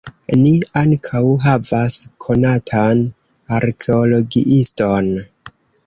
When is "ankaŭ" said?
0.79-1.21